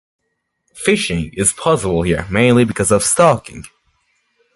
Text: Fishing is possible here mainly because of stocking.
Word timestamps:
Fishing 0.73 1.31
is 1.35 1.53
possible 1.53 2.01
here 2.01 2.25
mainly 2.31 2.65
because 2.65 2.89
of 2.89 3.03
stocking. 3.03 3.65